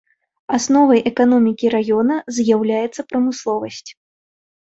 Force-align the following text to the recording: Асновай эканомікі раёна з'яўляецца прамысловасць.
Асновай 0.57 1.01
эканомікі 1.11 1.67
раёна 1.75 2.15
з'яўляецца 2.37 3.01
прамысловасць. 3.09 3.89